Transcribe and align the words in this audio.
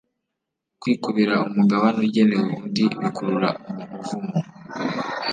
kwikubira 0.81 1.35
umugabane 1.47 1.99
ugenewe 2.07 2.47
undi 2.65 2.83
bikurura 3.01 3.49
umumuvumo 3.69 4.35